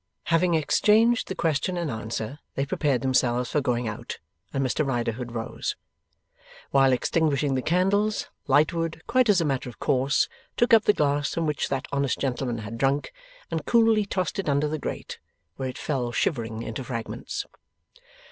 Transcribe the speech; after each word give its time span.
Having 0.33 0.55
exchanged 0.55 1.27
the 1.27 1.35
question 1.35 1.77
and 1.77 1.91
answer, 1.91 2.39
they 2.55 2.65
prepared 2.65 3.01
themselves 3.03 3.51
for 3.51 3.61
going 3.61 3.87
out, 3.87 4.17
and 4.51 4.65
Mr 4.65 4.83
Riderhood 4.83 5.33
rose. 5.33 5.75
While 6.71 6.91
extinguishing 6.91 7.53
the 7.53 7.61
candles, 7.61 8.27
Lightwood, 8.47 9.03
quite 9.05 9.29
as 9.29 9.41
a 9.41 9.45
matter 9.45 9.69
of 9.69 9.79
course 9.79 10.27
took 10.57 10.73
up 10.73 10.85
the 10.85 10.93
glass 10.93 11.35
from 11.35 11.45
which 11.45 11.69
that 11.69 11.87
honest 11.91 12.17
gentleman 12.17 12.57
had 12.65 12.79
drunk, 12.79 13.13
and 13.51 13.63
coolly 13.67 14.07
tossed 14.07 14.39
it 14.39 14.49
under 14.49 14.67
the 14.67 14.79
grate, 14.79 15.19
where 15.57 15.69
it 15.69 15.77
fell 15.77 16.11
shivering 16.11 16.63
into 16.63 16.83
fragments. 16.83 17.45